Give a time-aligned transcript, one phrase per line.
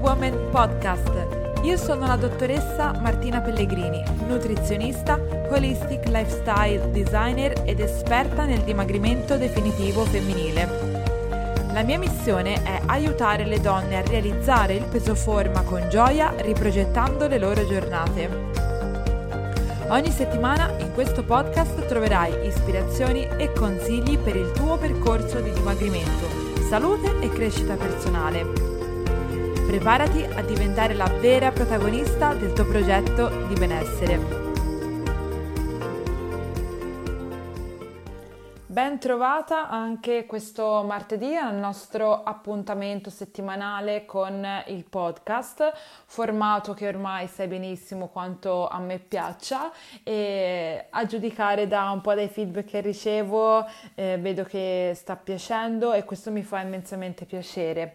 [0.00, 1.60] Woman Podcast.
[1.62, 5.20] Io sono la dottoressa Martina Pellegrini, nutrizionista,
[5.50, 10.68] holistic lifestyle designer ed esperta nel dimagrimento definitivo femminile.
[11.74, 17.28] La mia missione è aiutare le donne a realizzare il peso forma con gioia riprogettando
[17.28, 18.48] le loro giornate.
[19.88, 26.26] Ogni settimana in questo podcast troverai ispirazioni e consigli per il tuo percorso di dimagrimento,
[26.68, 28.69] salute e crescita personale.
[29.70, 34.39] Preparati a diventare la vera protagonista del tuo progetto di benessere.
[38.70, 45.72] Ben trovata anche questo martedì al nostro appuntamento settimanale con il podcast,
[46.06, 49.72] formato che ormai sai benissimo quanto a me piaccia
[50.04, 53.66] e a giudicare da un po' dai feedback che ricevo
[53.96, 57.92] eh, vedo che sta piacendo e questo mi fa immensamente piacere.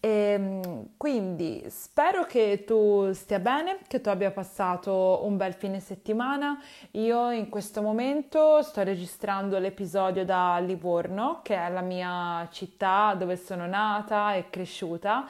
[0.00, 5.80] E, ehm, quindi spero che tu stia bene, che tu abbia passato un bel fine
[5.80, 6.58] settimana.
[6.92, 13.36] Io in questo momento sto registrando l'episodio da Livorno, che è la mia città dove
[13.36, 15.26] sono nata e cresciuta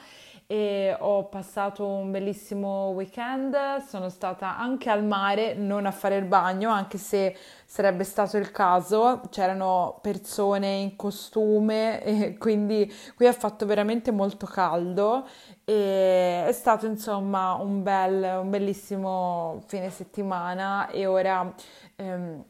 [0.47, 6.25] e ho passato un bellissimo weekend, sono stata anche al mare, non a fare il
[6.25, 7.35] bagno, anche se
[7.65, 14.45] sarebbe stato il caso, c'erano persone in costume e quindi qui ha fatto veramente molto
[14.45, 15.27] caldo
[15.63, 21.53] e è stato insomma un, bel, un bellissimo fine settimana e ora...
[21.95, 22.43] Ehm,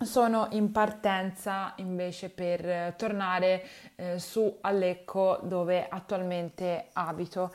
[0.00, 3.64] sono in partenza invece per tornare
[3.96, 7.52] eh, su a Lecco dove attualmente abito.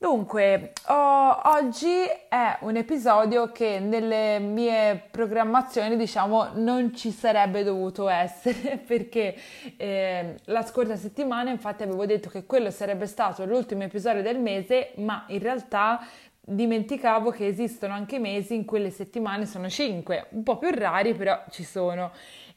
[0.00, 8.06] Dunque, oh, oggi è un episodio che nelle mie programmazioni, diciamo, non ci sarebbe dovuto
[8.08, 9.34] essere perché
[9.76, 14.92] eh, la scorsa settimana infatti avevo detto che quello sarebbe stato l'ultimo episodio del mese,
[14.98, 16.06] ma in realtà
[16.48, 21.14] dimenticavo che esistono anche mesi in cui le settimane sono 5, un po' più rari
[21.14, 22.10] però ci sono.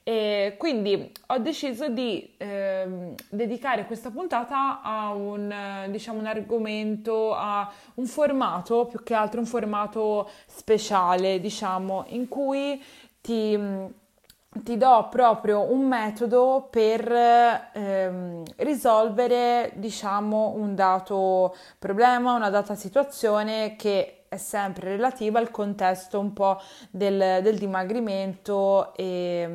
[0.04, 7.72] E quindi ho deciso di eh, dedicare questa puntata a un, diciamo, un argomento, a
[7.96, 12.82] un formato, più che altro un formato speciale, diciamo, in cui
[13.22, 13.56] ti
[14.64, 17.10] ti do proprio un metodo per
[17.74, 26.20] ehm, risolvere, diciamo, un dato problema, una data situazione che è sempre relativa al contesto
[26.20, 29.50] un po' del, del dimagrimento e,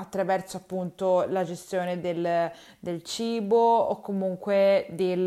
[0.00, 5.24] attraverso appunto la gestione del, del cibo o comunque del,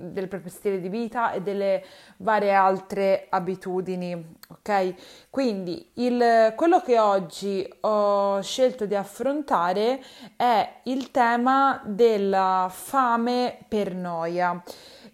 [0.00, 1.84] del, proprio stile di vita e delle
[2.18, 4.36] varie altre abitudini.
[4.48, 4.94] Ok?
[5.30, 10.02] Quindi il, quello che oggi ho scelto di affrontare
[10.36, 14.62] è il tema della fame per noia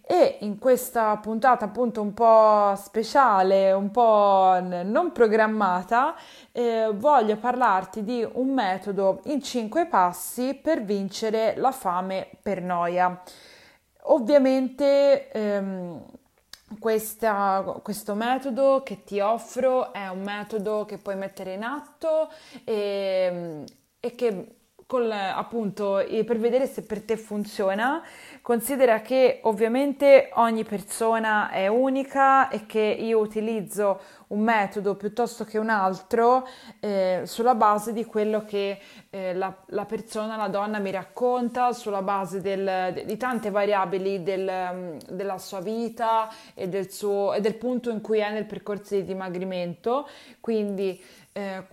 [0.05, 6.15] e in questa puntata appunto un po' speciale, un po' non programmata,
[6.51, 13.21] eh, voglio parlarti di un metodo in cinque passi per vincere la fame per noia.
[14.05, 16.03] Ovviamente ehm,
[16.79, 22.29] questa, questo metodo che ti offro è un metodo che puoi mettere in atto
[22.63, 23.63] e,
[23.99, 24.55] e che
[24.91, 28.03] col, appunto per vedere se per te funziona
[28.41, 35.59] Considera che ovviamente ogni persona è unica e che io utilizzo un metodo piuttosto che
[35.59, 36.47] un altro
[36.79, 38.79] eh, sulla base di quello che
[39.11, 44.97] eh, la, la, persona, la donna mi racconta, sulla base del, di tante variabili del,
[45.07, 49.03] della sua vita e del, suo, e del punto in cui è nel percorso di
[49.03, 50.07] dimagrimento.
[50.39, 50.99] Quindi
[51.33, 51.63] eh,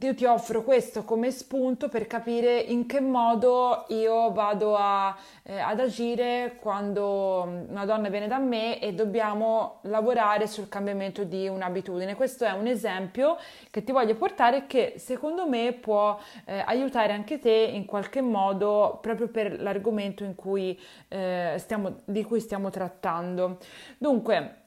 [0.00, 5.58] io ti offro questo come spunto per capire in che modo io vado a, eh,
[5.58, 12.14] ad agire quando una donna viene da me e dobbiamo lavorare sul cambiamento di un'abitudine.
[12.14, 13.36] Questo è un esempio
[13.70, 18.98] che ti voglio portare che secondo me può eh, aiutare anche te in qualche modo
[19.00, 20.78] proprio per l'argomento cui,
[21.08, 23.58] eh, stiamo, di cui stiamo trattando.
[23.98, 24.62] Dunque,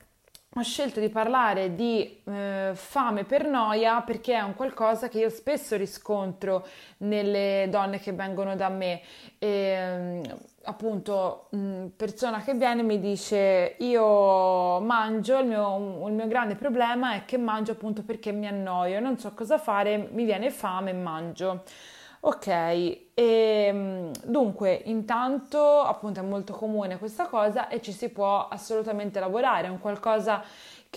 [0.60, 5.30] ho scelto di parlare di eh, fame per noia perché è un qualcosa che io
[5.30, 6.66] spesso riscontro
[6.98, 9.02] nelle donne che vengono da me.
[9.38, 10.22] E,
[10.64, 17.14] appunto, mh, persona che viene mi dice io mangio, il mio, il mio grande problema
[17.14, 20.94] è che mangio appunto perché mi annoio, non so cosa fare, mi viene fame e
[20.94, 21.64] mangio.
[22.28, 28.50] Ok, e, ehm, dunque intanto appunto è molto comune questa cosa e ci si può
[28.50, 30.44] assolutamente lavorare, è un qualcosa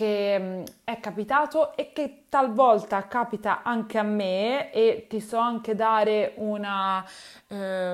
[0.01, 5.75] che mm, è capitato e che talvolta capita anche a me e ti so anche
[5.75, 7.05] dare una,
[7.47, 7.93] eh,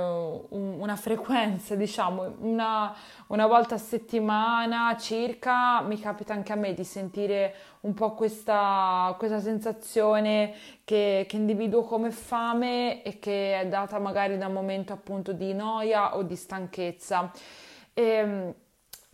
[0.49, 2.95] una frequenza, diciamo, una,
[3.27, 9.13] una, volta a settimana circa mi capita anche a me di sentire un po' questa,
[9.17, 10.53] questa sensazione
[10.85, 15.53] che, che individuo come fame e che è data magari da un momento appunto di
[15.53, 17.29] noia o di stanchezza.
[17.93, 18.53] E, ehm,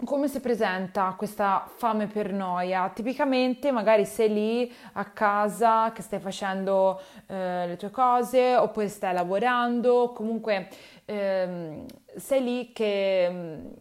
[0.06, 2.90] come si presenta questa fame per noia?
[2.90, 9.14] Tipicamente magari sei lì a casa che stai facendo eh, le tue cose oppure stai
[9.14, 10.70] lavorando, comunque
[11.06, 11.86] ehm,
[12.16, 13.72] sei lì che,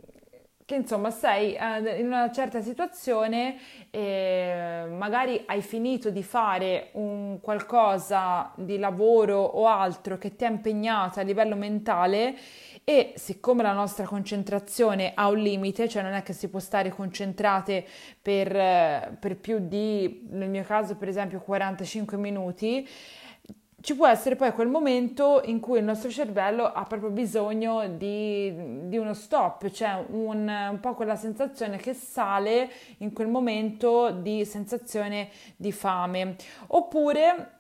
[0.73, 3.57] che insomma sei eh, in una certa situazione
[3.91, 10.49] e magari hai finito di fare un qualcosa di lavoro o altro che ti ha
[10.49, 12.35] impegnato a livello mentale
[12.85, 16.89] e siccome la nostra concentrazione ha un limite, cioè non è che si può stare
[16.89, 17.85] concentrate
[18.21, 22.89] per, eh, per più di, nel mio caso per esempio, 45 minuti,
[23.83, 28.87] ci può essere poi quel momento in cui il nostro cervello ha proprio bisogno di,
[28.89, 34.45] di uno stop, cioè un, un, po' quella sensazione che sale in quel momento di
[34.45, 36.37] sensazione di fame.
[36.69, 37.59] Oppure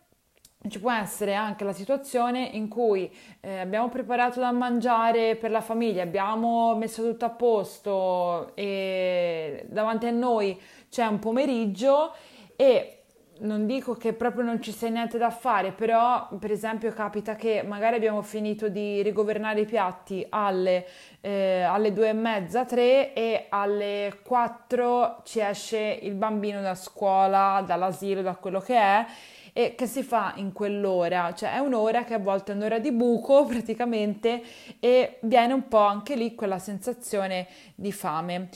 [0.68, 5.60] ci può essere anche la situazione in cui eh, abbiamo preparato da mangiare per la
[5.60, 12.14] famiglia, abbiamo messo tutto a posto e davanti a noi c'è un pomeriggio
[12.54, 13.01] e
[13.42, 17.62] non dico che proprio non ci sia niente da fare, però per esempio capita che
[17.66, 20.86] magari abbiamo finito di rigovernare i piatti alle,
[21.20, 27.62] eh, alle due e mezza, tre e alle quattro ci esce il bambino da scuola,
[27.66, 29.06] dall'asilo, da quello che è
[29.54, 32.90] e che si fa in quell'ora, cioè è un'ora che a volte è un'ora di
[32.90, 34.42] buco praticamente
[34.80, 38.48] e viene un po' anche lì quella sensazione di fame.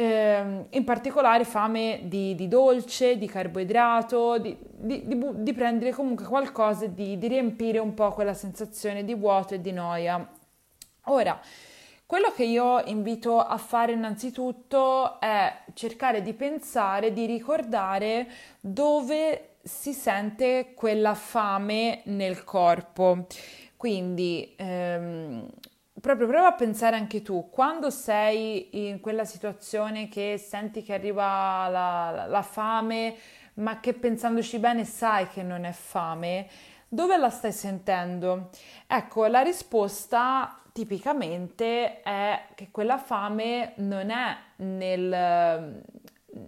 [0.00, 5.04] Eh, in particolare fame di, di, dolce, di carboidrato, di, di,
[5.34, 10.26] di, prendere comunque qualcosa, di, riempire un po' quella sensazione di vuoto e di noia.
[11.04, 11.38] Ora,
[12.06, 18.26] quello che io invito a fare innanzitutto è cercare di pensare, di ricordare
[18.58, 23.26] dove si sente quella fame nel corpo.
[23.76, 25.46] Quindi ehm,
[26.00, 31.68] proprio prova a pensare anche tu, quando sei in quella situazione che senti che arriva
[31.68, 33.14] la, la, la fame,
[33.54, 36.48] ma che pensandoci bene sai che non è fame,
[36.88, 38.50] dove la stai sentendo?
[38.86, 45.82] Ecco, la risposta tipicamente è che quella fame non è nel,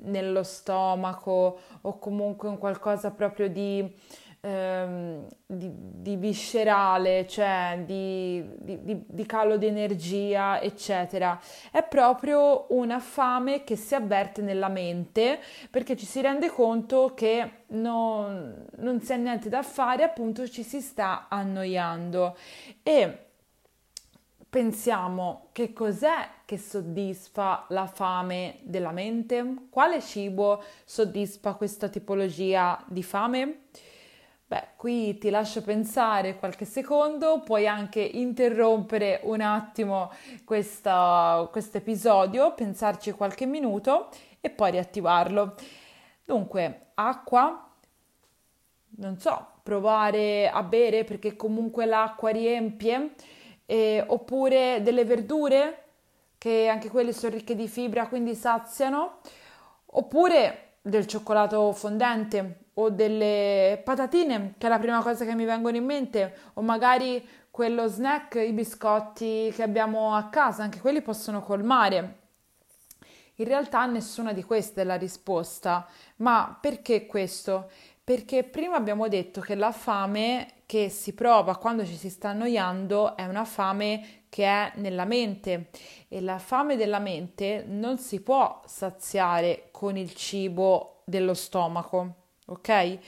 [0.02, 3.94] nello stomaco o comunque un qualcosa proprio di,
[4.42, 11.40] ehm, di, di viscerale, cioè di, di, di calo di energia, eccetera.
[11.70, 15.40] È proprio una fame che si avverte nella mente
[15.70, 20.62] perché ci si rende conto che non, non si ha niente da fare, appunto ci
[20.62, 22.36] si sta annoiando.
[22.82, 23.26] E
[24.50, 29.68] pensiamo che cos'è che soddisfa la fame della mente?
[29.70, 33.60] Quale cibo soddisfa questa tipologia di fame?
[34.52, 40.12] Beh, qui ti lascio pensare qualche secondo, puoi anche interrompere un attimo
[40.44, 44.10] questo episodio, pensarci qualche minuto
[44.42, 45.54] e poi riattivarlo.
[46.26, 47.66] Dunque, acqua,
[48.98, 53.14] non so, provare a bere perché comunque l'acqua riempie
[53.64, 55.84] eh, oppure delle verdure
[56.36, 59.20] che anche quelle sono ricche di fibra, quindi saziano,
[59.86, 65.76] oppure del cioccolato fondente o delle patatine, che è la prima cosa che mi vengono
[65.76, 71.42] in mente, o magari quello snack, i biscotti che abbiamo a casa, anche quelli possono
[71.42, 72.20] colmare.
[73.36, 75.86] In realtà nessuna di queste è la risposta,
[76.16, 77.70] ma perché questo?
[78.04, 83.16] Perché prima abbiamo detto che la fame che si prova quando ci si sta annoiando
[83.16, 85.68] è una fame che è nella mente
[86.08, 92.98] e la fame della mente non si può saziare con il cibo dello stomaco, ok?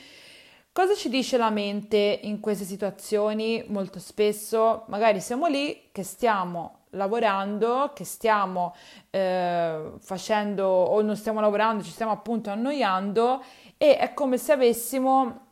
[0.73, 3.65] Cosa ci dice la mente in queste situazioni?
[3.69, 8.75] Molto spesso magari siamo lì che stiamo lavorando, che stiamo
[9.11, 13.43] eh, facendo o non stiamo lavorando, ci stiamo appunto annoiando
[13.77, 15.45] e è come se avessimo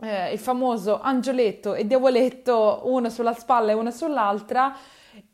[0.00, 4.74] eh, il famoso angioletto e diavoletto uno sulla spalla e uno sull'altra,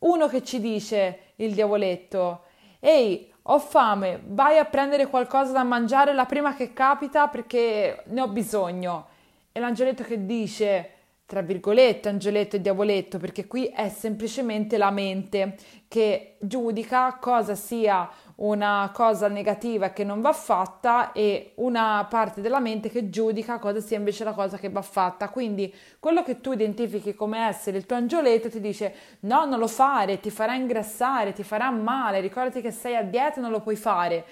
[0.00, 2.44] uno che ci dice il diavoletto,
[2.80, 8.20] ehi, ho fame, vai a prendere qualcosa da mangiare la prima che capita perché ne
[8.20, 9.08] ho bisogno.
[9.50, 10.90] E l'angioletto che dice,
[11.26, 15.56] tra virgolette, angioletto e diavoletto, perché qui è semplicemente la mente
[15.88, 22.60] che giudica cosa sia una cosa negativa che non va fatta e una parte della
[22.60, 25.28] mente che giudica cosa sia invece la cosa che va fatta.
[25.28, 29.68] Quindi quello che tu identifichi come essere il tuo angioletto ti dice no, non lo
[29.68, 33.76] fare, ti farà ingrassare, ti farà male, ricordati che sei a dieta non lo puoi
[33.76, 34.24] fare.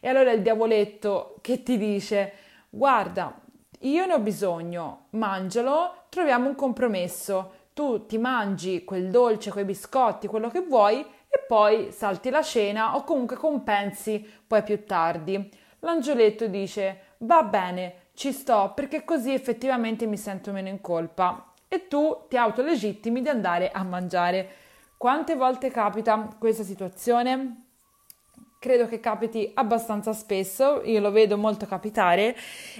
[0.00, 2.32] E allora il diavoletto che ti dice
[2.68, 3.40] guarda,
[3.80, 7.62] io ne ho bisogno, mangialo, troviamo un compromesso.
[7.74, 12.94] Tu ti mangi quel dolce, quei biscotti, quello che vuoi e poi salti la cena
[12.94, 15.50] o comunque compensi poi più tardi.
[15.80, 21.88] L'angioletto dice va bene, ci sto perché così effettivamente mi sento meno in colpa e
[21.88, 24.48] tu ti autolegittimi di andare a mangiare.
[24.96, 27.63] Quante volte capita questa situazione?
[28.64, 32.34] Credo che capiti abbastanza spesso, io lo vedo molto capitare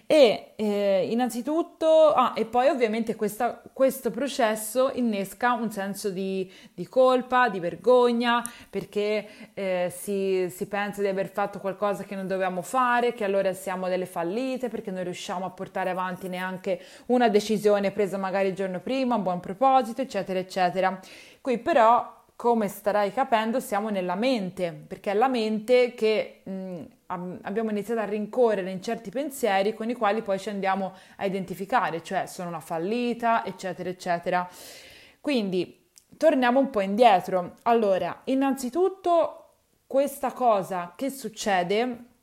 [0.07, 6.89] e eh, innanzitutto, ah, e poi ovviamente questa, questo processo innesca un senso di, di
[6.89, 12.63] colpa, di vergogna, perché eh, si, si pensa di aver fatto qualcosa che non dovevamo
[12.63, 17.91] fare, che allora siamo delle fallite, perché non riusciamo a portare avanti neanche una decisione
[17.91, 20.99] presa magari il giorno prima, un buon proposito, eccetera, eccetera.
[21.43, 27.71] Qui però come starai capendo, siamo nella mente, perché è la mente che mh, abbiamo
[27.71, 32.27] iniziato a rincorrere in certi pensieri con i quali poi ci andiamo a identificare, cioè
[32.27, 34.49] sono una fallita, eccetera, eccetera.
[35.21, 37.57] Quindi torniamo un po' indietro.
[37.63, 39.41] Allora, innanzitutto
[39.87, 42.14] questa cosa che succede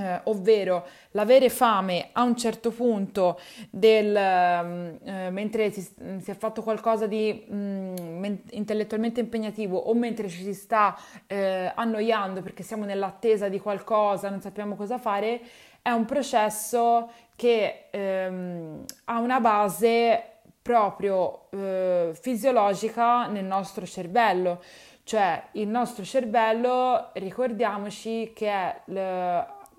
[0.00, 3.38] eh, ovvero l'avere fame a un certo punto
[3.68, 10.28] del, mm, eh, mentre si, si, è fatto qualcosa di mm, intellettualmente impegnativo o mentre
[10.28, 15.40] ci si sta eh, annoiando perché siamo nell'attesa di qualcosa, non sappiamo cosa fare,
[15.82, 20.24] è un processo che ehm, ha una base
[20.62, 24.62] proprio eh, fisiologica nel nostro cervello.
[25.02, 28.80] Cioè il nostro cervello, ricordiamoci che è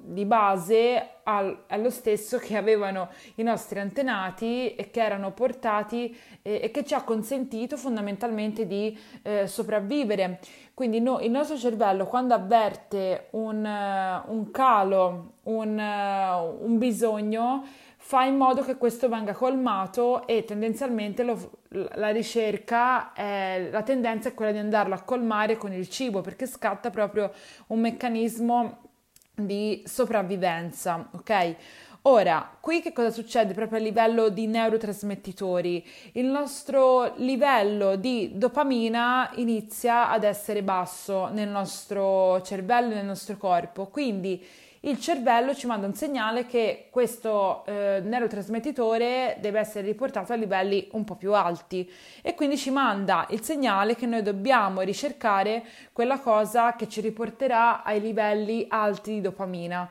[0.03, 6.17] di base al, è lo stesso che avevano i nostri antenati e che erano portati
[6.41, 10.39] eh, e che ci ha consentito fondamentalmente di eh, sopravvivere.
[10.73, 17.63] Quindi no, il nostro cervello quando avverte un, uh, un calo, un, uh, un, bisogno,
[17.97, 24.29] fa in modo che questo venga colmato e tendenzialmente lo, la ricerca, è, la tendenza
[24.29, 27.31] è quella di andarlo a colmare con il cibo perché scatta proprio
[27.67, 28.90] un meccanismo
[29.45, 31.55] di sopravvivenza, ok?
[32.03, 35.85] Ora, qui che cosa succede proprio a livello di neurotrasmettitori?
[36.13, 43.85] Il nostro livello di dopamina inizia ad essere basso nel nostro cervello nel nostro corpo,
[43.85, 44.43] quindi
[44.81, 50.87] il cervello ci manda un segnale che questo eh, neurotrasmettitore deve essere riportato a livelli
[50.93, 51.87] un po' più alti
[52.23, 57.83] e quindi ci manda il segnale che noi dobbiamo ricercare quella cosa che ci riporterà
[57.83, 59.87] ai livelli alti di dopamina.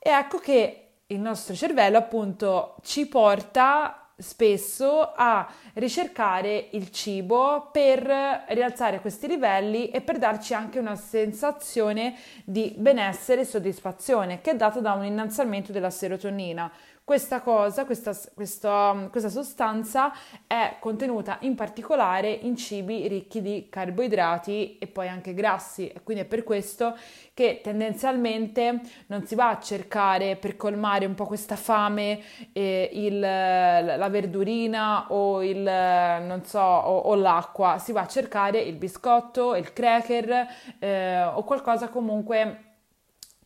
[0.00, 8.02] E ecco che il nostro cervello appunto ci porta spesso a ricercare il cibo per
[8.48, 14.56] rialzare questi livelli e per darci anche una sensazione di benessere e soddisfazione che è
[14.56, 16.70] data da un innalzamento della serotonina.
[17.08, 20.12] Questa cosa, questa, questa, questa sostanza
[20.46, 25.88] è contenuta in particolare in cibi ricchi di carboidrati e poi anche grassi.
[25.88, 26.94] E quindi è per questo
[27.32, 32.20] che tendenzialmente non si va a cercare per colmare un po' questa fame
[32.52, 38.74] eh, il, la verdurina o, il, so, o, o, l'acqua, si va a cercare il
[38.74, 40.46] biscotto, il cracker
[40.78, 42.67] eh, o qualcosa comunque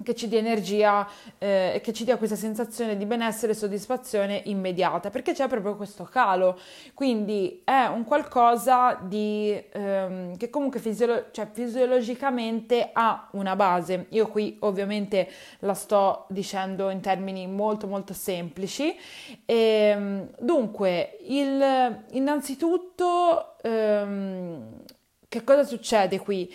[0.03, 4.43] che ci dia energia eh, e che ci dia questa sensazione di benessere e soddisfazione
[4.47, 6.59] immediata, perché c'è proprio questo calo.
[6.95, 14.07] Quindi è un qualcosa di, ehm, che comunque fisiolo- cioè, fisiologicamente ha una base.
[14.11, 15.31] Io qui ovviamente
[15.61, 18.97] la sto dicendo in termini molto molto semplici.
[19.45, 24.83] E, ehm, dunque, il, innanzitutto, ehm,
[25.29, 26.53] che cosa succede qui?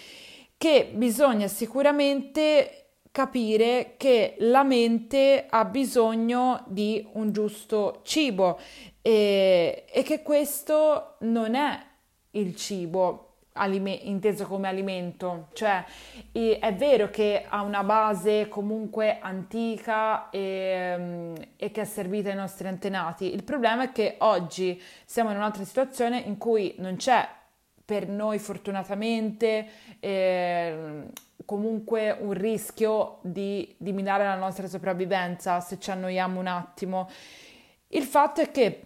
[0.57, 2.86] Che bisogna sicuramente
[3.17, 8.59] capire che la mente ha bisogno di un giusto cibo
[9.01, 11.83] e, e che questo non è
[12.31, 15.83] il cibo alime- inteso come alimento, cioè
[16.31, 22.35] è vero che ha una base comunque antica e, mm, e, che è servita ai
[22.35, 27.27] nostri antenati, il problema è che oggi siamo in un'altra situazione in cui non c'è
[27.83, 29.67] per noi fortunatamente
[29.99, 31.05] eh,
[31.47, 37.09] comunque un rischio di, di minare la nostra sopravvivenza se ci annoiamo un attimo.
[37.87, 38.81] Il fatto è che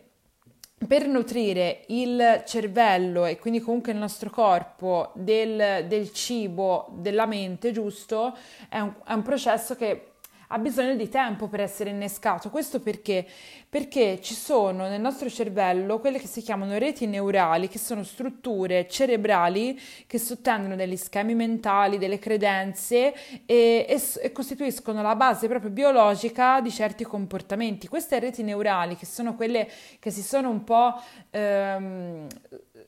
[0.88, 7.72] per nutrire il cervello e quindi comunque il nostro corpo del, del cibo, della mente,
[7.72, 8.38] giusto,
[8.70, 10.11] è un, è un processo che
[10.52, 12.50] ha bisogno di tempo per essere innescato.
[12.50, 13.26] Questo perché?
[13.70, 18.88] Perché ci sono nel nostro cervello quelle che si chiamano reti neurali, che sono strutture
[18.88, 23.14] cerebrali che sottendono degli schemi mentali, delle credenze
[23.46, 27.88] e, e, e costituiscono la base proprio biologica di certi comportamenti.
[27.88, 32.28] Queste reti neurali, che sono quelle che si sono un po' ehm,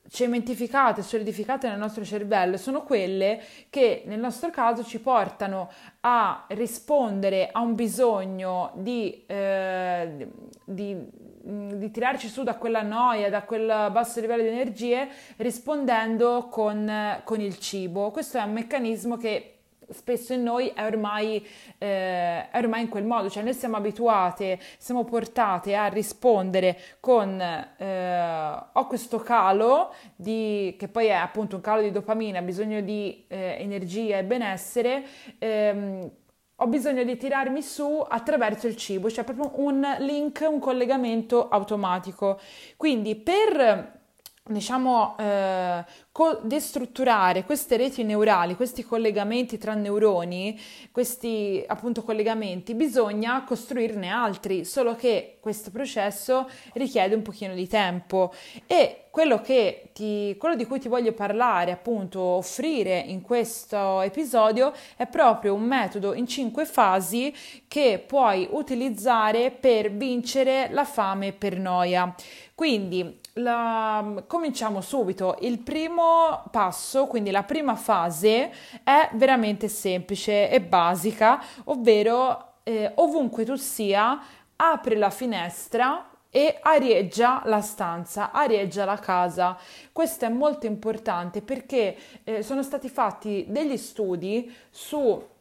[0.08, 5.70] cementificate, solidificate nel nostro cervello, sono quelle che nel nostro caso ci portano
[6.00, 10.28] a rispondere a un bisogno di, eh,
[10.64, 10.96] di,
[11.42, 17.40] di, tirarci su da quella noia, da quel basso livello di energie, rispondendo con, con
[17.40, 18.10] il cibo.
[18.10, 19.53] Questo è un meccanismo che
[19.90, 21.44] spesso in noi è ormai,
[21.78, 27.40] eh, è ormai, in quel modo, cioè noi siamo abituate, siamo portate a rispondere con
[27.40, 33.24] eh, ho questo calo di, che poi è appunto un calo di dopamina, bisogno di
[33.28, 35.04] eh, energia e benessere.
[35.38, 36.10] Ehm,
[36.58, 42.38] ho bisogno di tirarmi su attraverso il cibo, cioè proprio un link, un collegamento automatico.
[42.76, 44.02] Quindi per
[44.46, 50.60] diciamo, eh, co- destrutturare queste reti neurali, questi collegamenti tra neuroni,
[50.92, 58.34] questi appunto collegamenti, bisogna costruirne altri, solo che questo processo richiede un pochino di tempo
[58.66, 65.06] e quello, ti, quello di cui ti voglio parlare, appunto, offrire in questo episodio è
[65.06, 67.32] proprio un metodo in cinque fasi
[67.66, 72.14] che puoi utilizzare per vincere la fame per noia.
[72.54, 75.36] Quindi la, cominciamo subito.
[75.40, 83.44] Il primo passo, quindi la prima fase, è veramente semplice e basica, ovvero eh, ovunque
[83.44, 84.20] tu sia,
[84.56, 89.56] apri la finestra e arieggia la stanza, arieggia la casa.
[89.92, 95.32] Questo è molto importante perché eh, sono stati fatti degli studi su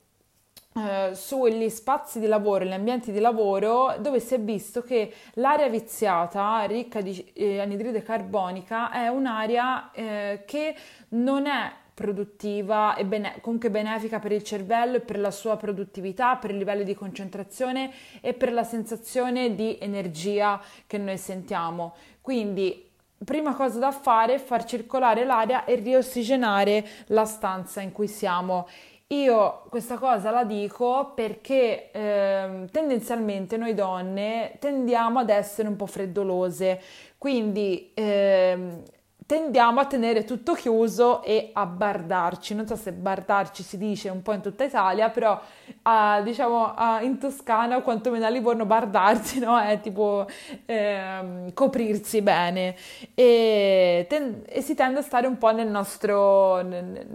[0.76, 5.70] eh, sugli spazi di lavoro, gli ambienti di lavoro, dove si è visto che l'aria
[5.70, 10.76] viziata, ricca di eh, anidride carbonica, è un'aria eh, che
[11.10, 16.38] non è produttiva e bene- comunque benefica per il cervello e per la sua produttività,
[16.38, 21.94] per il livello di concentrazione e per la sensazione di energia che noi sentiamo.
[22.20, 22.90] Quindi
[23.24, 28.68] prima cosa da fare è far circolare l'aria e riossigenare la stanza in cui siamo.
[29.14, 35.86] Io questa cosa la dico perché eh, tendenzialmente noi donne tendiamo ad essere un po'
[35.86, 36.82] freddolose,
[37.20, 38.82] quindi eh,
[39.28, 42.56] tendiamo a tenere tutto chiuso e a bardarci.
[42.56, 45.40] Non so se bardarci si dice un po' in tutta Italia, però
[45.84, 49.60] uh, diciamo uh, in Toscana o quantomeno a Livorno bardarsi no?
[49.60, 50.26] è tipo
[50.66, 52.76] eh, coprirsi bene
[53.14, 57.06] e, ten- e, si tende a stare un po' nel nostro, nel,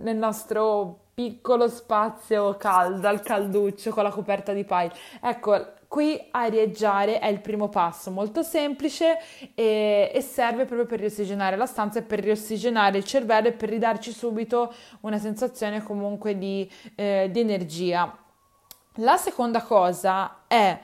[0.00, 4.92] nel nostro piccolo spazio caldo, al calduccio con la coperta di pile.
[5.22, 9.16] Ecco, qui arieggiare è il primo passo, molto semplice
[9.54, 13.70] e, e, serve proprio per riossigenare la stanza e per riossigenare il cervello e per
[13.70, 18.14] ridarci subito una sensazione comunque di, eh, di energia.
[18.96, 20.78] La seconda cosa è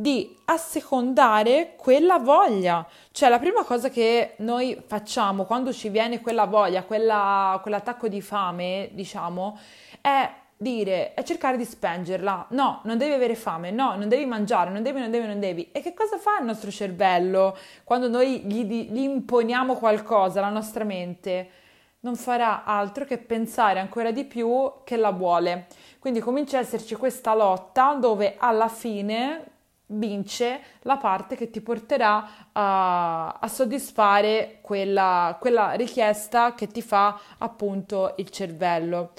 [0.00, 2.86] di assecondare quella voglia.
[3.12, 8.22] Cioè la prima cosa che noi facciamo quando ci viene quella voglia, quella, quell'attacco di
[8.22, 9.58] fame, diciamo,
[10.00, 12.46] è dire, è cercare di spengerla.
[12.50, 15.68] No, non devi avere fame, no, non devi mangiare, non devi, non devi, non devi.
[15.70, 20.84] E che cosa fa il nostro cervello quando noi gli, gli imponiamo qualcosa, la nostra
[20.84, 21.50] mente?
[22.00, 25.66] Non farà altro che pensare ancora di più che la vuole.
[25.98, 29.49] Quindi comincia a esserci questa lotta dove alla fine
[29.90, 37.18] vince la parte che ti porterà a, a soddisfare quella, quella, richiesta che ti fa
[37.38, 39.12] appunto il cervello.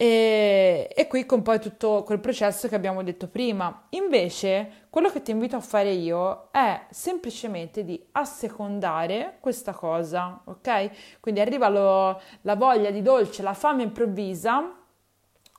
[0.00, 3.86] E, e qui con poi tutto quel processo che abbiamo detto prima.
[3.90, 11.18] Invece, quello che ti invito a fare io è semplicemente di assecondare questa cosa, ok?
[11.20, 14.72] Quindi arriva lo, la voglia di dolce, la fame improvvisa,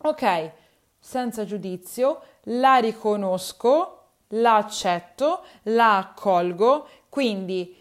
[0.03, 0.51] ok?
[0.97, 3.98] Senza giudizio, la riconosco
[4.29, 7.75] la accetto, la accolgo, quindi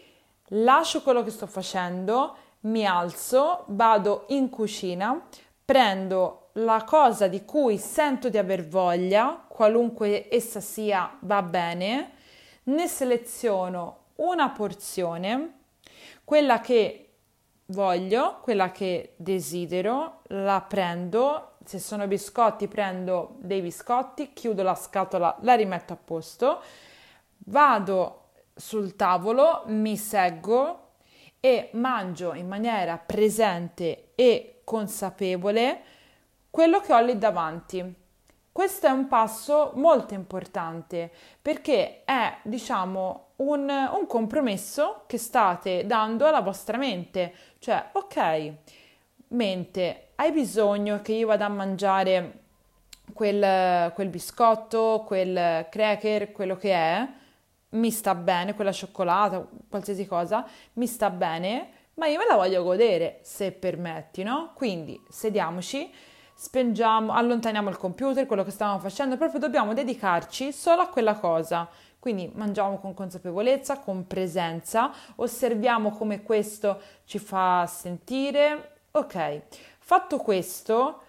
[0.49, 5.27] lascio quello che sto facendo, mi alzo, vado in cucina,
[5.63, 12.13] prendo la cosa di cui sento di aver voglia, qualunque essa sia, va bene,
[12.63, 15.59] ne seleziono una porzione,
[16.23, 17.05] quella che
[17.67, 25.37] voglio, quella che desidero, la prendo, se sono biscotti prendo dei biscotti, chiudo la scatola,
[25.41, 26.63] la rimetto a posto,
[27.45, 30.93] vado sul tavolo, mi seggo
[31.39, 35.81] e mangio in maniera presente e consapevole
[36.49, 37.95] quello che ho lì davanti.
[38.51, 46.25] Questo è un passo molto importante perché è, diciamo, un, un compromesso che state dando
[46.25, 47.31] alla vostra mente.
[47.59, 48.53] Cioè, ok,
[49.27, 52.41] mente, hai bisogno che io vada a mangiare
[53.13, 57.07] quel, quel biscotto, quel cracker, quello che è,
[57.69, 62.63] mi sta bene, quella cioccolata, qualsiasi cosa, mi sta bene, ma io me la voglio
[62.63, 64.51] godere, se permetti, no?
[64.55, 65.89] Quindi sediamoci,
[66.35, 71.69] spengiamo, allontaniamo il computer, quello che stavamo facendo, proprio dobbiamo dedicarci solo a quella cosa.
[71.97, 78.75] Quindi mangiamo con consapevolezza, con presenza, osserviamo come questo ci fa sentire.
[78.91, 79.41] Ok,
[79.89, 81.01] fatto questo,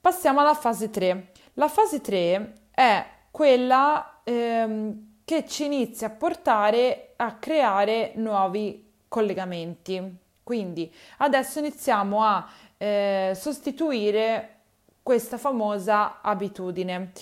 [0.00, 1.30] passiamo alla fase 3.
[1.52, 10.16] La fase 3 è quella ehm, che ci inizia a portare a creare nuovi collegamenti.
[10.42, 14.62] Quindi adesso iniziamo a eh, sostituire
[15.00, 17.12] questa famosa abitudine,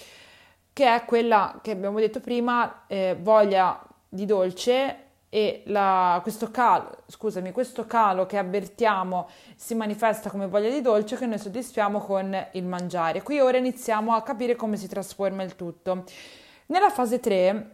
[0.73, 6.91] che è quella che abbiamo detto prima, eh, voglia di dolce e la, questo, calo,
[7.07, 12.37] scusami, questo calo che avvertiamo si manifesta come voglia di dolce che noi soddisfiamo con
[12.53, 13.23] il mangiare.
[13.23, 16.05] Qui ora iniziamo a capire come si trasforma il tutto.
[16.67, 17.71] Nella fase 3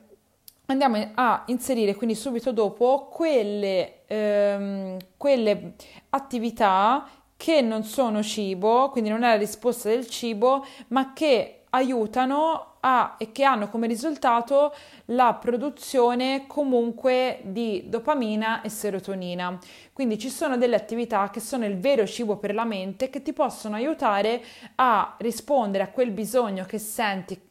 [0.67, 5.73] andiamo a inserire quindi subito dopo quelle, ehm, quelle
[6.11, 12.77] attività che non sono cibo, quindi non è la risposta del cibo, ma che aiutano
[12.81, 14.75] a, e che hanno come risultato
[15.07, 19.59] la produzione comunque di dopamina e serotonina.
[19.93, 23.33] Quindi ci sono delle attività che sono il vero cibo per la mente che ti
[23.33, 24.43] possono aiutare
[24.77, 27.47] a rispondere a quel bisogno che senti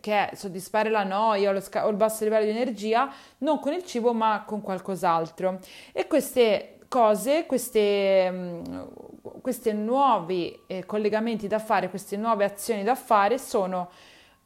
[0.00, 3.72] che è soddisfare la noia o, sca- o il basso livello di energia, non con
[3.72, 5.60] il cibo ma con qualcos'altro.
[5.92, 8.62] E queste cose, queste, mm,
[9.40, 13.90] questi nuovi eh, collegamenti da fare, queste nuove azioni da fare sono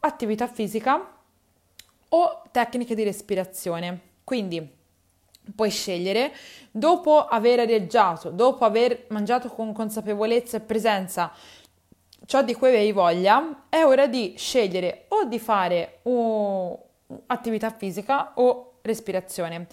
[0.00, 1.14] attività fisica
[2.08, 4.00] o tecniche di respirazione.
[4.22, 4.74] Quindi
[5.54, 6.32] puoi scegliere
[6.70, 11.32] dopo aver areggiato, dopo aver mangiato con consapevolezza e presenza
[12.24, 16.00] ciò di cui avevi voglia, è ora di scegliere o di fare
[17.26, 19.66] attività fisica o respirazione.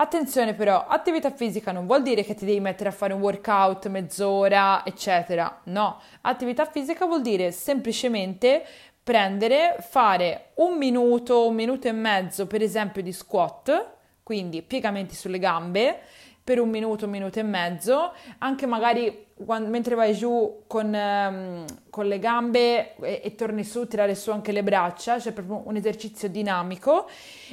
[0.00, 3.88] Attenzione però, attività fisica non vuol dire che ti devi mettere a fare un workout
[3.88, 5.62] mezz'ora, eccetera.
[5.64, 8.64] No, attività fisica vuol dire semplicemente
[9.02, 15.40] prendere, fare un minuto, un minuto e mezzo, per esempio, di squat, quindi piegamenti sulle
[15.40, 15.98] gambe,
[16.44, 21.64] per un minuto, un minuto e mezzo, anche magari quando, mentre vai giù con, um,
[21.90, 25.76] con le gambe e, e, torni su, tirare su anche le braccia, cioè proprio un
[25.76, 27.08] esercizio dinamico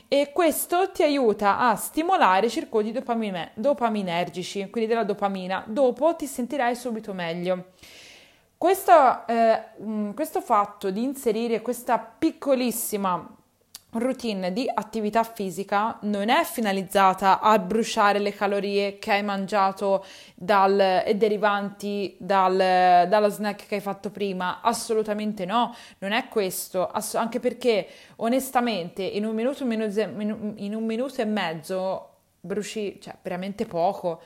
[0.07, 5.63] e questo ti aiuta a stimolare i circuiti dopamine, dopaminergici, quindi della dopamina.
[5.67, 7.65] Dopo ti sentirai subito meglio.
[8.57, 9.63] Questo, eh,
[10.15, 13.35] questo fatto di inserire questa piccolissima
[13.99, 20.05] routine di attività fisica non è finalizzata a bruciare le calorie che hai mangiato
[20.36, 26.88] dal, e derivanti dal, dallo snack che hai fatto prima, assolutamente no, non è questo,
[26.88, 32.10] ass- anche perché onestamente in un minuto, un minuto, in un minuto e mezzo
[32.41, 34.21] bruci cioè, veramente poco.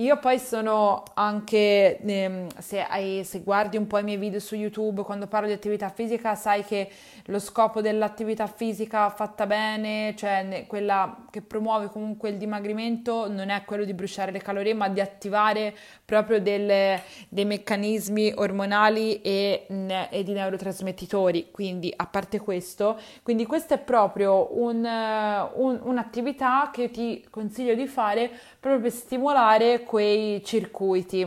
[0.00, 4.54] Io poi sono anche, ehm, se, hai, se, guardi un po' i miei video su
[4.54, 6.88] YouTube, quando parlo di attività fisica, sai che
[7.26, 13.62] lo scopo dell'attività fisica fatta bene, cioè quella che promuove comunque il dimagrimento, non è
[13.66, 19.66] quello di bruciare le calorie, ma di attivare proprio delle, dei meccanismi ormonali e,
[20.08, 21.50] e, di neurotrasmettitori.
[21.50, 27.86] Quindi, a parte questo, quindi questa è proprio un, un, un'attività che ti consiglio di
[27.86, 31.26] fare proprio per stimolare quei circuiti.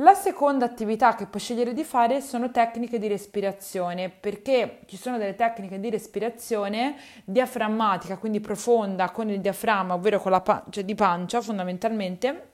[0.00, 5.18] La seconda attività che puoi scegliere di fare sono tecniche di respirazione, perché ci sono
[5.18, 10.84] delle tecniche di respirazione diaframmatica, quindi profonda con il diaframma, ovvero con la pancia, cioè
[10.84, 12.48] di pancia fondamentalmente,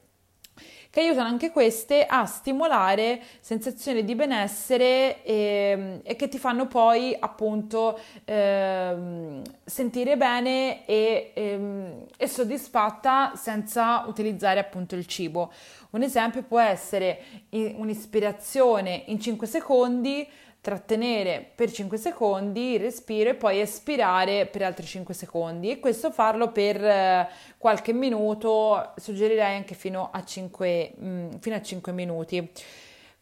[0.93, 7.17] che aiutano anche queste a stimolare sensazioni di benessere e, e che ti fanno poi
[7.19, 15.51] appunto eh, sentire bene e, e, e soddisfatta senza utilizzare appunto il cibo.
[15.93, 20.29] Un esempio può essere un'ispirazione in 5 secondi
[20.63, 26.13] trattenere per 5 secondi il respiro e poi espirare per altri 5 secondi e questo
[26.13, 31.93] farlo per eh, qualche minuto, suggerirei anche fino a 5, mh, mm, fino a 5
[31.93, 32.49] minuti.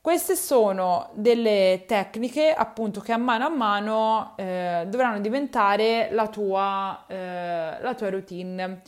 [0.03, 7.05] Queste sono delle tecniche appunto che a mano a mano eh, dovranno diventare la tua,
[7.07, 8.83] eh, la tua routine.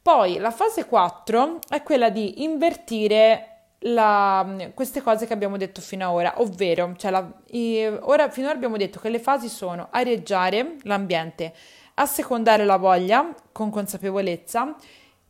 [0.00, 6.06] Poi la fase 4 è quella di invertire la, queste cose che abbiamo detto fino
[6.06, 10.76] ad ora, ovvero, cioè la, i, ora, finora abbiamo detto che le fasi sono arieggiare
[10.82, 11.52] l'ambiente,
[11.94, 14.74] assecondare la voglia con consapevolezza,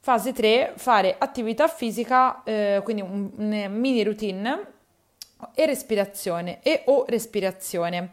[0.00, 4.74] fase 3, fare attività fisica, eh, quindi un, un mini routine
[5.54, 8.12] e respirazione e o respirazione.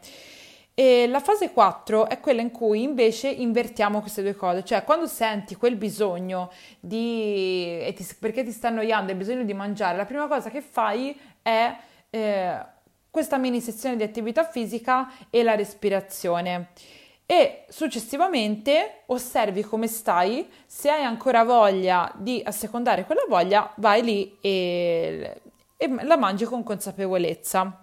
[0.76, 5.06] E la fase 4 è quella in cui invece invertiamo queste due cose, cioè quando
[5.06, 10.28] senti quel bisogno di, ti, perché ti sta annoiando, il bisogno di mangiare, la prima
[10.28, 11.76] cosa che fai è
[12.10, 12.66] eh,
[13.12, 16.70] questa mini sessione di attività fisica e la respirazione.
[17.26, 24.38] E successivamente osservi come stai, se hai ancora voglia di assecondare quella voglia, vai lì
[24.42, 25.42] e
[25.84, 27.83] e la mangi con consapevolezza.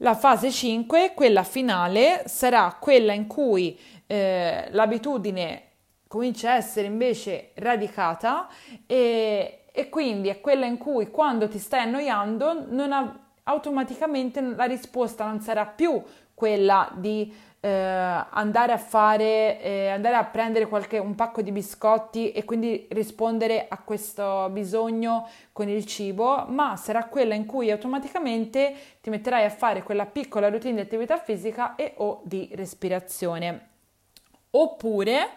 [0.00, 5.62] La fase 5, quella finale, sarà quella in cui eh, l'abitudine
[6.06, 8.46] comincia a essere invece radicata
[8.86, 14.64] e, e, quindi è quella in cui quando ti stai annoiando non ha, automaticamente la
[14.64, 16.02] risposta non sarà più
[16.34, 22.32] quella di eh, andare a fare, eh, andare a prendere qualche, un pacco di biscotti
[22.32, 28.74] e quindi rispondere a questo bisogno con il cibo, ma sarà quella in cui automaticamente
[29.00, 33.68] ti metterai a fare quella piccola routine di attività fisica e o di respirazione.
[34.50, 35.28] Oppure,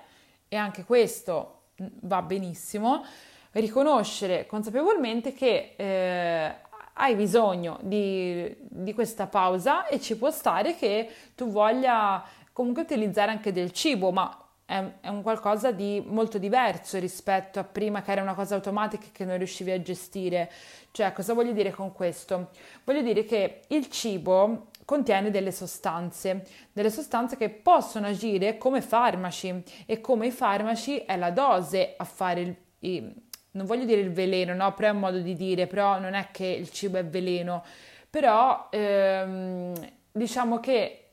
[0.47, 1.61] e anche questo
[2.01, 3.03] va benissimo,
[3.51, 6.55] riconoscere consapevolmente che eh,
[7.01, 13.31] hai bisogno di, di questa pausa e ci può stare che tu voglia comunque utilizzare
[13.31, 18.21] anche del cibo, ma è, un qualcosa di molto diverso rispetto a prima che era
[18.21, 20.51] una cosa automatica che non riuscivi a gestire.
[20.91, 22.49] Cioè, cosa voglio dire con questo?
[22.83, 29.63] Voglio dire che il cibo contiene delle sostanze, delle sostanze che possono agire come farmaci
[29.85, 33.13] e come i farmaci è la dose a fare il, il
[33.51, 36.27] non voglio dire il veleno, no, però è un modo di dire, però non è
[36.31, 37.63] che il cibo è veleno,
[38.09, 39.73] però ehm,
[40.11, 41.05] diciamo che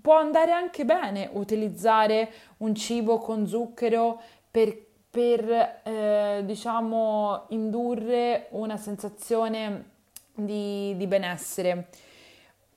[0.00, 4.76] può andare anche bene utilizzare un cibo con zucchero per,
[5.08, 9.92] per eh, diciamo, indurre una sensazione
[10.34, 11.88] di, di benessere,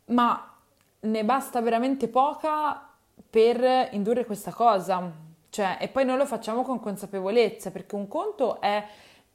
[0.06, 0.54] ma
[1.00, 2.82] ne basta veramente poca
[3.30, 5.26] per indurre questa cosa
[5.58, 8.86] cioè, e poi noi lo facciamo con consapevolezza, perché un conto è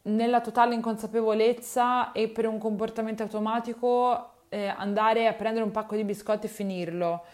[0.03, 6.05] nella totale inconsapevolezza e per un comportamento automatico eh, andare a prendere un pacco di
[6.05, 7.25] biscotti e finirlo.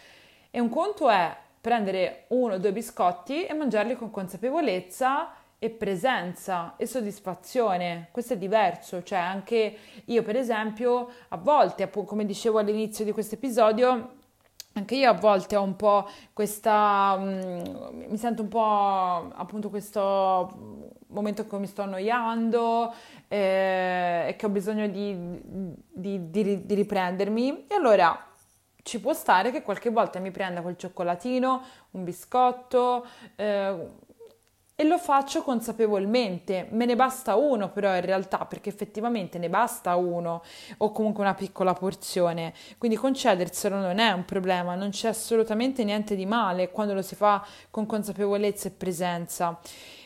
[0.51, 6.73] E un conto è prendere uno o due biscotti e mangiarli con consapevolezza e presenza
[6.79, 8.09] e soddisfazione.
[8.11, 13.35] Questo è diverso, cioè anche io per esempio a volte, come dicevo all'inizio di questo
[13.35, 14.13] episodio,
[14.75, 20.87] anche io a volte ho un po' questa, um, mi sento un po' appunto questo
[21.09, 22.93] momento in cui mi sto annoiando
[23.29, 27.67] eh, e che ho bisogno di, di, di, di riprendermi.
[27.67, 28.27] E allora
[28.83, 34.07] ci può stare che qualche volta mi prenda quel cioccolatino, un biscotto, eh,
[34.81, 36.69] e lo faccio consapevolmente.
[36.71, 40.41] Me ne basta uno però in realtà, perché effettivamente ne basta uno
[40.77, 42.55] o comunque una piccola porzione.
[42.79, 47.17] Quindi concederselo non è un problema, non c'è assolutamente niente di male quando lo si
[47.17, 49.59] fa con consapevolezza e presenza.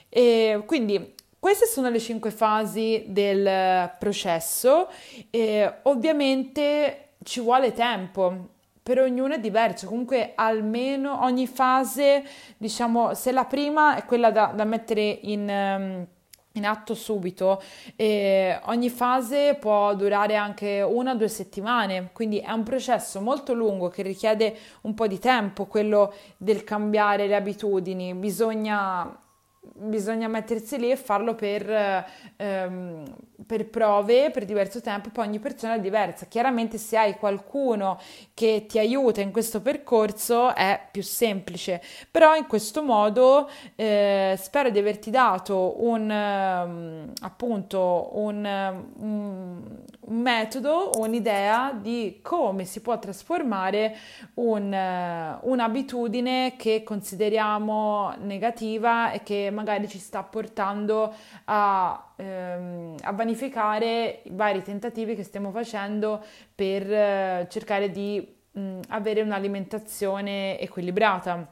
[0.09, 4.89] E quindi queste sono le cinque fasi del processo
[5.29, 8.52] e ovviamente ci vuole tempo
[8.83, 12.25] per ognuno è diverso, comunque almeno ogni fase,
[12.57, 16.07] diciamo, se la prima è quella da, da mettere in, um,
[16.55, 17.63] in, atto subito,
[17.95, 23.53] eh, ogni fase può durare anche una o due settimane, quindi è un processo molto
[23.53, 29.17] lungo che richiede un po' di tempo, quello del cambiare le abitudini, bisogna
[29.63, 32.05] bisogna mettersi lì e farlo per,
[32.37, 33.05] ehm,
[33.47, 36.27] per, prove per diverso tempo, poi ogni persona è diversa.
[36.27, 37.99] Chiaramente se hai qualcuno
[38.35, 44.71] che ti aiuta in questo percorso è più semplice, però in questo modo eh, spero
[44.71, 52.99] di averti dato un, um, appunto un, um, un metodo, un'idea di come si può
[52.99, 53.97] trasformare
[54.35, 63.13] un, uh, un'abitudine che consideriamo negativa e che magari ci sta portando a, ehm, a
[63.13, 66.23] vanificare i vari tentativi che stiamo facendo
[66.55, 71.47] per eh, cercare di mh, avere un'alimentazione equilibrata.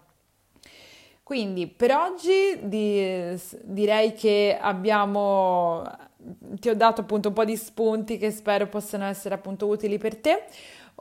[1.22, 5.84] Quindi per oggi di, direi che abbiamo
[6.58, 10.16] ti ho dato appunto un po' di spunti che spero possano essere appunto utili per
[10.16, 10.44] te.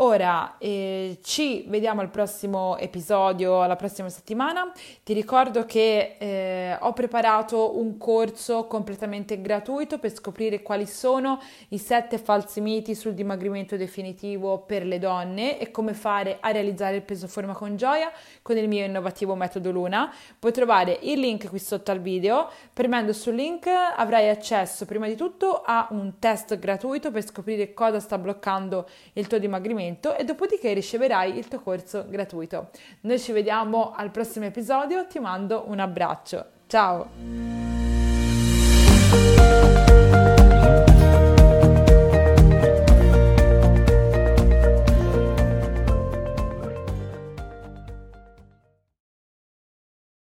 [0.01, 4.71] Ora eh, ci vediamo al prossimo episodio, la prossima settimana.
[5.03, 11.77] Ti ricordo che eh, ho preparato un corso completamente gratuito per scoprire quali sono i
[11.77, 17.01] sette falsi miti sul dimagrimento definitivo per le donne e come fare a realizzare il
[17.01, 18.09] peso forma con gioia
[18.41, 20.13] con il mio innovativo metodo Luna.
[20.39, 22.49] Puoi trovare il link qui sotto al video.
[22.71, 27.99] Premendo sul link avrai accesso prima di tutto a un test gratuito per scoprire cosa
[27.99, 32.69] sta bloccando il tuo dimagrimento appuntamento e dopodiché riceverai il tuo corso gratuito.
[33.01, 36.45] Noi ci vediamo al prossimo episodio, ti mando un abbraccio.
[36.67, 37.07] Ciao!